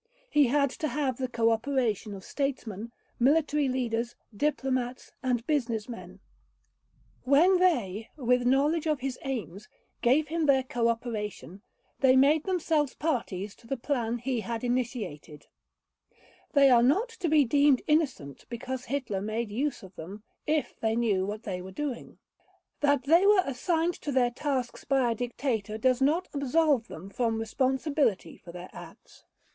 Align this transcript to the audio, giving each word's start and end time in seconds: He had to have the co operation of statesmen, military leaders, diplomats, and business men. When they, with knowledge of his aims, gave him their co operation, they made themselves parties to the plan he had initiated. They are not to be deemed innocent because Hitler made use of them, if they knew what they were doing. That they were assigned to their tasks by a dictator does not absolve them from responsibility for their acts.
He 0.31 0.47
had 0.47 0.71
to 0.71 0.87
have 0.87 1.17
the 1.17 1.27
co 1.27 1.51
operation 1.51 2.15
of 2.15 2.23
statesmen, 2.23 2.91
military 3.19 3.69
leaders, 3.69 4.15
diplomats, 4.35 5.11
and 5.21 5.45
business 5.45 5.87
men. 5.87 6.21
When 7.23 7.59
they, 7.59 8.09
with 8.17 8.43
knowledge 8.43 8.87
of 8.87 9.01
his 9.01 9.19
aims, 9.21 9.69
gave 10.01 10.29
him 10.29 10.47
their 10.47 10.63
co 10.63 10.87
operation, 10.87 11.61
they 11.99 12.15
made 12.15 12.45
themselves 12.45 12.95
parties 12.95 13.53
to 13.57 13.67
the 13.67 13.77
plan 13.77 14.17
he 14.17 14.39
had 14.39 14.63
initiated. 14.63 15.45
They 16.53 16.71
are 16.71 16.81
not 16.81 17.09
to 17.09 17.29
be 17.29 17.45
deemed 17.45 17.83
innocent 17.85 18.45
because 18.49 18.85
Hitler 18.85 19.21
made 19.21 19.51
use 19.51 19.83
of 19.83 19.93
them, 19.97 20.23
if 20.47 20.73
they 20.79 20.95
knew 20.95 21.27
what 21.27 21.43
they 21.43 21.61
were 21.61 21.69
doing. 21.69 22.17
That 22.79 23.03
they 23.03 23.27
were 23.27 23.43
assigned 23.45 23.93
to 24.01 24.11
their 24.11 24.31
tasks 24.31 24.83
by 24.83 25.11
a 25.11 25.13
dictator 25.13 25.77
does 25.77 26.01
not 26.01 26.27
absolve 26.33 26.87
them 26.87 27.11
from 27.11 27.37
responsibility 27.37 28.35
for 28.35 28.51
their 28.51 28.71
acts. 28.73 29.25